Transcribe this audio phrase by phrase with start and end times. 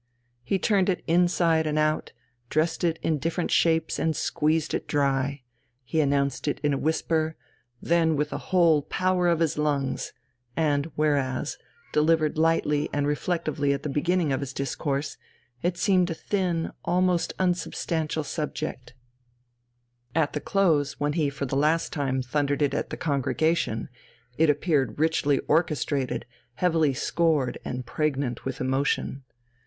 [0.41, 2.11] He turned it inside and out,
[2.49, 5.43] dressed it in different shapes and squeezed it dry;
[5.83, 7.35] he announced it in a whisper,
[7.83, 10.11] then with the whole power of his lungs;
[10.57, 11.55] and whereas,
[11.93, 15.17] delivered lightly and reflectively at the beginning of his discourse,
[15.61, 18.95] it seemed a thin, almost unsubstantial subject;
[20.15, 23.87] at the close, when he for the last time thundered it at the congregation,
[24.39, 26.25] it appeared richly orchestrated,
[26.55, 29.21] heavily scored, and pregnant with emotion.